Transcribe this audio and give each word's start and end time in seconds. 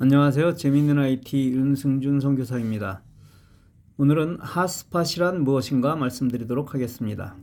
안녕하세요. 0.00 0.54
재미있는 0.54 0.96
IT 0.96 1.50
윤승준 1.54 2.20
선교사입니다. 2.20 3.02
오늘은 3.96 4.38
핫스팟이란 4.38 5.42
무엇인가 5.42 5.96
말씀드리도록 5.96 6.72
하겠습니다. 6.72 7.34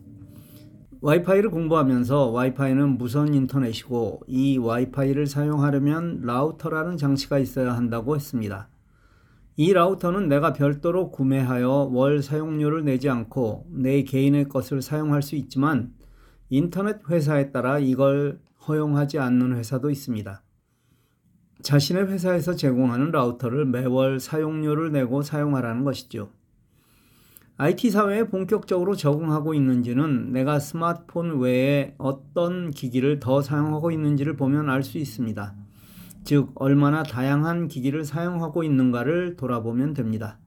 와이파이를 1.02 1.50
공부하면서 1.50 2.28
와이파이는 2.28 2.98
무선 2.98 3.34
인터넷이고 3.34 4.22
이 4.28 4.58
와이파이를 4.58 5.28
사용하려면 5.28 6.22
라우터라는 6.22 6.96
장치가 6.96 7.40
있어야 7.40 7.76
한다고 7.76 8.16
했습니다. 8.16 8.70
이 9.58 9.74
라우터는 9.74 10.30
내가 10.30 10.54
별도로 10.54 11.12
구매하여 11.12 11.90
월 11.92 12.24
사용료를 12.24 12.86
내지 12.86 13.10
않고 13.10 13.66
내 13.70 14.04
개인의 14.04 14.48
것을 14.48 14.82
사용할 14.82 15.24
수 15.24 15.36
있지만 15.36 15.92
인터넷 16.50 17.02
회사에 17.10 17.52
따라 17.52 17.80
이걸 17.80 18.40
허용하지 18.66 19.20
않는 19.20 19.58
회사도 19.58 19.90
있습니다. 19.90 20.45
자신의 21.62 22.08
회사에서 22.08 22.56
제공하는 22.56 23.12
라우터를 23.12 23.66
매월 23.66 24.20
사용료를 24.20 24.92
내고 24.92 25.22
사용하라는 25.22 25.84
것이죠. 25.84 26.30
IT 27.58 27.90
사회에 27.90 28.26
본격적으로 28.26 28.96
적응하고 28.96 29.54
있는지는 29.54 30.34
내가 30.34 30.60
스마트폰 30.60 31.40
외에 31.40 31.96
어떤 31.98 32.72
기기를 32.72 33.20
더 33.22 33.42
사용하고 33.42 33.92
있는지를 33.92 34.36
보면 34.36 34.70
알 34.70 34.84
수 34.84 34.98
있습니다. 34.98 35.56
즉, 36.26 36.52
얼마나 36.56 37.04
다양한 37.04 37.68
기기를 37.70 38.04
사용하고 38.04 38.64
있는가를 38.64 39.38
돌아보면 39.38 39.94
됩니다. 39.94 40.38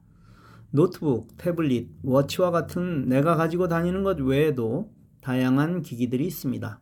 노트북, 0.71 1.35
태블릿, 1.37 1.89
워치와 2.03 2.51
같은 2.51 3.09
내가 3.09 3.35
가지고 3.35 3.67
다니는 3.67 4.03
것 4.03 4.19
외에도 4.19 4.91
다양한 5.21 5.81
기기들이 5.81 6.27
있습니다. 6.27 6.79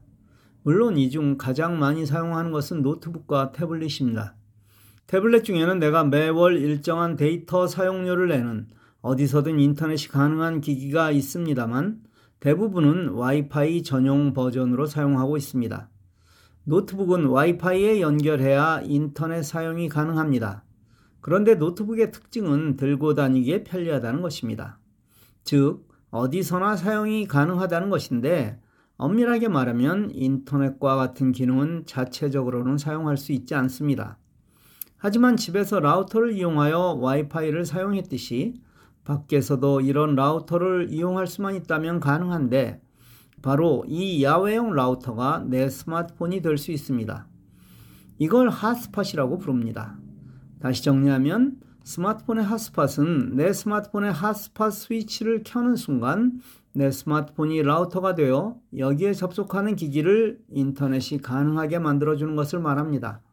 물론 0.67 0.97
이 0.97 1.09
중 1.09 1.37
가장 1.37 1.79
많이 1.79 2.05
사용하는 2.05 2.51
것은 2.51 2.81
노트북과 2.81 3.53
태블릿입니다. 3.53 4.35
태블릿 5.07 5.45
중에는 5.45 5.79
내가 5.79 6.03
매월 6.03 6.57
일정한 6.57 7.15
데이터 7.15 7.67
사용료를 7.67 8.27
내는 8.27 8.67
어디서든 8.99 9.61
인터넷이 9.61 10.09
가능한 10.09 10.59
기기가 10.59 11.11
있습니다만 11.11 12.01
대부분은 12.41 13.11
와이파이 13.11 13.81
전용 13.83 14.33
버전으로 14.33 14.87
사용하고 14.87 15.37
있습니다. 15.37 15.89
노트북은 16.65 17.27
와이파이에 17.27 18.01
연결해야 18.01 18.81
인터넷 18.83 19.43
사용이 19.43 19.87
가능합니다. 19.87 20.65
그런데 21.21 21.55
노트북의 21.55 22.11
특징은 22.11 22.75
들고 22.75 23.13
다니기에 23.13 23.63
편리하다는 23.63 24.21
것입니다. 24.21 24.79
즉, 25.45 25.87
어디서나 26.09 26.75
사용이 26.75 27.25
가능하다는 27.25 27.89
것인데 27.89 28.59
엄밀하게 28.97 29.47
말하면 29.47 30.11
인터넷과 30.13 30.95
같은 30.95 31.31
기능은 31.31 31.83
자체적으로는 31.85 32.77
사용할 32.77 33.17
수 33.17 33.31
있지 33.31 33.53
않습니다. 33.55 34.17
하지만 34.97 35.37
집에서 35.37 35.79
라우터를 35.79 36.33
이용하여 36.33 36.97
와이파이를 36.99 37.65
사용했듯이 37.65 38.55
밖에서도 39.03 39.81
이런 39.81 40.15
라우터를 40.15 40.87
이용할 40.91 41.27
수만 41.27 41.55
있다면 41.55 41.99
가능한데 41.99 42.81
바로 43.41 43.85
이 43.87 44.23
야외용 44.23 44.73
라우터가 44.73 45.45
내 45.47 45.69
스마트폰이 45.69 46.41
될 46.41 46.57
수 46.57 46.71
있습니다. 46.71 47.27
이걸 48.17 48.49
핫스팟이라고 48.49 49.37
부릅니다. 49.37 49.99
다시 50.59 50.83
정리하면 50.83 51.57
스마트폰의 51.83 52.43
핫스팟은 52.43 53.35
내 53.35 53.53
스마트폰의 53.53 54.11
핫스팟 54.11 54.71
스위치를 54.71 55.43
켜는 55.45 55.75
순간 55.75 56.39
내 56.77 56.91
스마트폰이 56.91 57.63
라우터가 57.63 58.13
되어 58.13 58.55
여기에 58.77 59.13
접속하는 59.13 59.75
기기를 59.75 60.39
인터넷이 60.51 61.19
가능하게 61.19 61.79
만들어주는 61.79 62.35
것을 62.35 62.59
말합니다. 62.59 63.23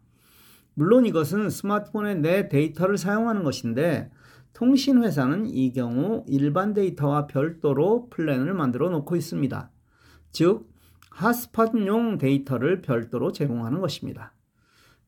물론 0.72 1.04
이것은 1.04 1.50
스마트폰에 1.50 2.14
내 2.14 2.48
데이터를 2.48 2.96
사용하는 2.96 3.44
것인데 3.44 4.10
통신회사는 4.54 5.44
이 5.48 5.74
경우 5.74 6.24
일반 6.26 6.72
데이터와 6.72 7.26
별도로 7.26 8.08
플랜을 8.08 8.54
만들어 8.54 8.88
놓고 8.88 9.14
있습니다. 9.14 9.70
즉, 10.30 10.66
핫스팟용 11.10 12.16
데이터를 12.16 12.80
별도로 12.80 13.30
제공하는 13.30 13.82
것입니다. 13.82 14.32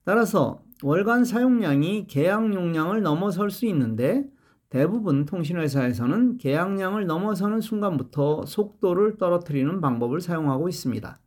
따라서 0.04 0.62
월간 0.82 1.24
사용량이 1.24 2.06
계약 2.06 2.52
용량을 2.52 3.00
넘어설 3.00 3.50
수 3.50 3.64
있는데 3.64 4.28
대부분 4.68 5.24
통신회사에서는 5.26 6.38
계약량을 6.38 7.06
넘어서는 7.06 7.60
순간부터 7.60 8.46
속도를 8.46 9.16
떨어뜨리는 9.16 9.80
방법을 9.80 10.20
사용하고 10.20 10.68
있습니다. 10.68 11.20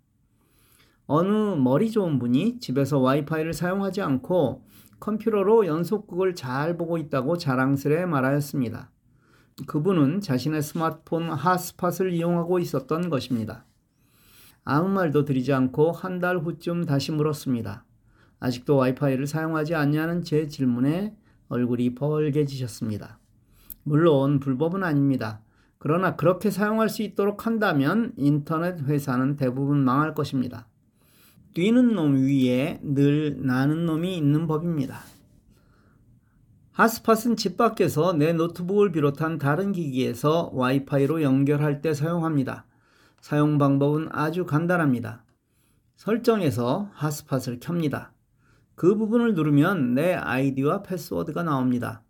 어느 1.08 1.56
머리 1.56 1.90
좋은 1.90 2.20
분이 2.20 2.60
집에서 2.60 3.00
와이파이를 3.00 3.54
사용하지 3.54 4.02
않고 4.02 4.64
컴퓨터로 5.00 5.66
연속극을 5.66 6.36
잘 6.36 6.78
보고 6.78 6.98
있다고 6.98 7.38
자랑스레 7.38 8.06
말하였습니다. 8.06 8.92
그분은 9.66 10.22
자신의 10.22 10.62
스마트폰 10.62 11.30
핫스팟을 11.30 12.14
이용하고 12.14 12.60
있었던 12.60 13.10
것입니다. 13.10 13.66
아무 14.64 14.90
말도 14.90 15.26
드리지 15.26 15.54
않고 15.54 15.92
한 15.94 16.20
달 16.20 16.38
후쯤 16.38 16.86
다시 16.86 17.12
물었습니다. 17.12 17.86
아직도 18.40 18.76
와이파이를 18.76 19.26
사용하지 19.26 19.76
않냐는 19.76 20.22
제 20.22 20.48
질문에 20.48 21.16
얼굴이 21.48 21.96
벌개지셨습니다. 21.96 23.20
물론 23.84 24.40
불법은 24.40 24.84
아닙니다. 24.84 25.42
그러나 25.78 26.16
그렇게 26.16 26.52
사용할 26.52 26.90
수 26.90 27.02
있도록 27.04 27.46
한다면 27.46 28.14
인터넷 28.18 28.82
회사는 28.82 29.38
대부분 29.38 29.84
망할 29.84 30.14
것입니다. 30.14 30.68
뛰는 31.54 31.96
놈 31.96 32.16
위에 32.16 32.80
늘 32.84 33.38
나는 33.46 33.86
놈이 33.86 34.16
있는 34.16 34.46
법입니다. 34.46 35.00
핫스팟은 36.74 37.36
집 37.36 37.58
밖에서 37.58 38.14
내 38.14 38.32
노트북을 38.32 38.92
비롯한 38.92 39.38
다른 39.38 39.72
기기에서 39.72 40.52
와이파이로 40.54 41.24
연결할 41.24 41.82
때 41.82 41.94
사용합니다. 41.94 42.66
사용 43.20 43.58
방법은 43.58 44.08
아주 44.12 44.46
간단합니다. 44.46 45.26
설정에서 45.98 46.90
핫스팟을 46.94 47.60
켭니다. 47.60 48.14
그 48.76 48.96
부분을 48.96 49.34
누르면 49.34 49.94
내 49.94 50.14
아이디와 50.14 50.84
패스워드가 50.84 51.44
나옵니다. 51.44 52.02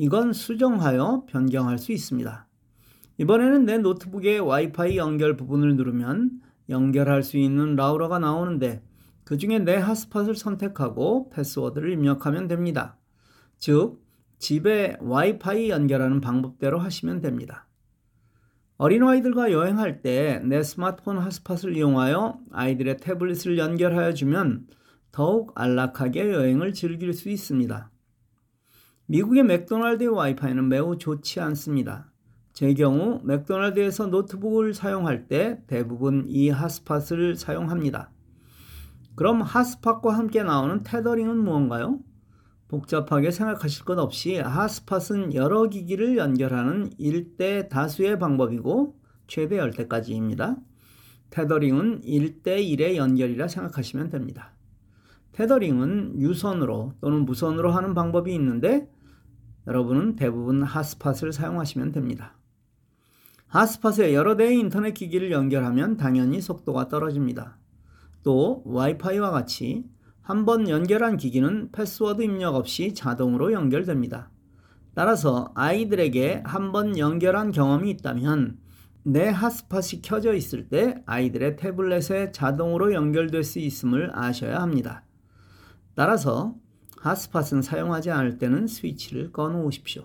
이건 0.00 0.32
수정하여 0.32 1.24
변경할 1.26 1.76
수 1.76 1.90
있습니다. 1.90 2.46
이번에는 3.18 3.64
내 3.64 3.78
노트북의 3.78 4.38
와이파이 4.38 4.96
연결 4.96 5.36
부분을 5.36 5.74
누르면 5.74 6.40
연결할 6.68 7.24
수 7.24 7.36
있는 7.36 7.74
라우러가 7.74 8.20
나오는데 8.20 8.80
그 9.24 9.38
중에 9.38 9.58
내 9.58 9.74
핫스팟을 9.74 10.36
선택하고 10.36 11.30
패스워드를 11.30 11.90
입력하면 11.90 12.46
됩니다. 12.46 12.96
즉, 13.58 14.00
집에 14.38 14.96
와이파이 15.00 15.68
연결하는 15.68 16.20
방법대로 16.20 16.78
하시면 16.78 17.20
됩니다. 17.20 17.66
어린아이들과 18.76 19.50
여행할 19.50 20.00
때 20.02 20.40
내 20.44 20.62
스마트폰 20.62 21.18
핫스팟을 21.18 21.76
이용하여 21.76 22.38
아이들의 22.52 22.98
태블릿을 22.98 23.58
연결하여 23.58 24.14
주면 24.14 24.68
더욱 25.10 25.50
안락하게 25.56 26.32
여행을 26.32 26.72
즐길 26.72 27.12
수 27.12 27.30
있습니다. 27.30 27.90
미국의 29.10 29.42
맥도날드의 29.44 30.10
와이파이는 30.10 30.68
매우 30.68 30.98
좋지 30.98 31.40
않습니다. 31.40 32.12
제 32.52 32.74
경우 32.74 33.22
맥도날드에서 33.24 34.08
노트북을 34.08 34.74
사용할 34.74 35.28
때 35.28 35.62
대부분 35.66 36.26
이 36.28 36.50
핫스팟을 36.50 37.36
사용합니다. 37.36 38.10
그럼 39.14 39.40
핫스팟과 39.40 40.12
함께 40.12 40.42
나오는 40.42 40.82
테더링은 40.82 41.38
무언가요? 41.38 42.00
복잡하게 42.68 43.30
생각하실 43.30 43.86
것 43.86 43.98
없이 43.98 44.36
핫스팟은 44.40 45.32
여러 45.32 45.70
기기를 45.70 46.18
연결하는 46.18 46.90
1대 47.00 47.70
다수의 47.70 48.18
방법이고 48.18 48.94
최대 49.26 49.56
10대까지입니다. 49.56 50.58
테더링은 51.30 52.02
1대1의 52.02 52.96
연결이라 52.96 53.48
생각하시면 53.48 54.10
됩니다. 54.10 54.52
테더링은 55.32 56.20
유선으로 56.20 56.92
또는 57.00 57.24
무선으로 57.24 57.70
하는 57.70 57.94
방법이 57.94 58.34
있는데 58.34 58.90
여러분은 59.68 60.16
대부분 60.16 60.62
핫스팟을 60.62 61.32
사용하시면 61.32 61.92
됩니다. 61.92 62.32
핫스팟에 63.48 64.14
여러 64.14 64.34
대의 64.36 64.58
인터넷 64.58 64.92
기기를 64.94 65.30
연결하면 65.30 65.96
당연히 65.96 66.40
속도가 66.40 66.88
떨어집니다. 66.88 67.58
또 68.22 68.62
와이파이와 68.64 69.30
같이 69.30 69.84
한 70.22 70.44
번 70.44 70.68
연결한 70.68 71.16
기기는 71.16 71.70
패스워드 71.72 72.22
입력 72.22 72.54
없이 72.54 72.92
자동으로 72.94 73.52
연결됩니다. 73.52 74.30
따라서 74.94 75.52
아이들에게 75.54 76.42
한 76.44 76.72
번 76.72 76.98
연결한 76.98 77.52
경험이 77.52 77.90
있다면 77.90 78.58
내 79.04 79.28
핫스팟이 79.28 80.02
켜져 80.02 80.34
있을 80.34 80.68
때 80.68 81.02
아이들의 81.06 81.56
태블릿에 81.56 82.32
자동으로 82.32 82.92
연결될 82.92 83.44
수 83.44 83.58
있음을 83.58 84.10
아셔야 84.14 84.60
합니다. 84.60 85.04
따라서 85.94 86.54
핫스팟은 87.00 87.62
사용하지 87.62 88.10
않을 88.10 88.38
때는 88.38 88.66
스위치를 88.66 89.32
꺼놓으십시오. 89.32 90.04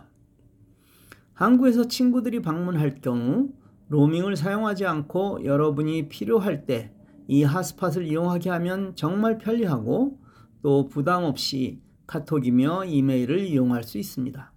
한국에서 1.34 1.88
친구들이 1.88 2.42
방문할 2.42 3.02
경우 3.02 3.50
로밍을 3.90 4.36
사용하지 4.36 4.86
않고 4.86 5.46
여러분이 5.46 6.10
필요할 6.10 6.66
때 6.66 6.94
이 7.28 7.44
핫스팟을 7.44 8.06
이용하게 8.06 8.50
하면 8.50 8.96
정말 8.96 9.38
편리하고 9.38 10.20
또 10.62 10.88
부담 10.88 11.24
없이 11.24 11.82
카톡이며 12.08 12.86
이메일을 12.86 13.40
이용할 13.40 13.84
수 13.84 13.98
있습니다. 13.98 14.52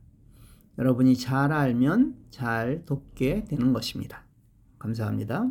여러분이 0.79 1.17
잘 1.17 1.53
알면 1.53 2.17
잘 2.31 2.85
돕게 2.85 3.45
되는 3.45 3.73
것입니다. 3.73 4.25
감사합니다. 4.79 5.49